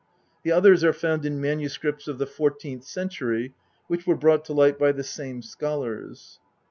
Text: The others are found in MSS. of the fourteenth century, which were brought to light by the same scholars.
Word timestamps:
The 0.41 0.51
others 0.51 0.83
are 0.83 0.93
found 0.93 1.27
in 1.27 1.39
MSS. 1.39 2.07
of 2.07 2.17
the 2.17 2.25
fourteenth 2.25 2.83
century, 2.83 3.53
which 3.85 4.07
were 4.07 4.15
brought 4.17 4.43
to 4.45 4.53
light 4.53 4.79
by 4.79 4.91
the 4.93 5.03
same 5.03 5.43
scholars. 5.43 6.39